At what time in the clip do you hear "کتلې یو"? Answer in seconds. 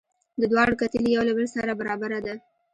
0.81-1.23